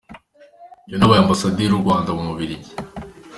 [0.91, 2.71] Yanabaye Ambasaderi w’u Rwanda mu Bubiligi.